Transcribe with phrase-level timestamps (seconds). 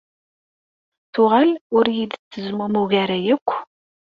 [1.13, 3.49] Tuɣal ur yi-d-tettezmumug ara akk.